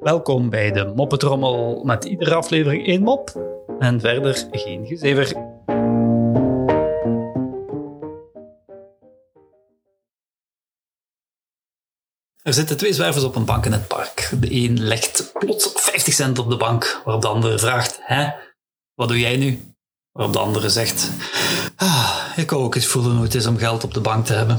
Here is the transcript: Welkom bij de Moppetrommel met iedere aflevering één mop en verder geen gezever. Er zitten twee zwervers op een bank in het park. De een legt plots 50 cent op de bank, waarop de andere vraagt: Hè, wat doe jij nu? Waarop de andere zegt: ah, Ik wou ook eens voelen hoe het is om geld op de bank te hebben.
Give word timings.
Welkom 0.00 0.50
bij 0.50 0.72
de 0.72 0.92
Moppetrommel 0.96 1.84
met 1.84 2.04
iedere 2.04 2.34
aflevering 2.34 2.86
één 2.86 3.02
mop 3.02 3.30
en 3.78 4.00
verder 4.00 4.46
geen 4.50 4.86
gezever. 4.86 5.36
Er 12.42 12.52
zitten 12.52 12.76
twee 12.76 12.92
zwervers 12.92 13.24
op 13.24 13.36
een 13.36 13.44
bank 13.44 13.66
in 13.66 13.72
het 13.72 13.88
park. 13.88 14.30
De 14.40 14.52
een 14.54 14.82
legt 14.82 15.32
plots 15.32 15.70
50 15.74 16.14
cent 16.14 16.38
op 16.38 16.50
de 16.50 16.56
bank, 16.56 17.00
waarop 17.04 17.22
de 17.22 17.28
andere 17.28 17.58
vraagt: 17.58 17.98
Hè, 18.02 18.30
wat 18.94 19.08
doe 19.08 19.20
jij 19.20 19.36
nu? 19.36 19.74
Waarop 20.12 20.34
de 20.34 20.40
andere 20.40 20.68
zegt: 20.68 21.10
ah, 21.76 22.32
Ik 22.36 22.50
wou 22.50 22.62
ook 22.62 22.74
eens 22.74 22.86
voelen 22.86 23.14
hoe 23.14 23.24
het 23.24 23.34
is 23.34 23.46
om 23.46 23.56
geld 23.56 23.84
op 23.84 23.94
de 23.94 24.00
bank 24.00 24.26
te 24.26 24.32
hebben. 24.32 24.58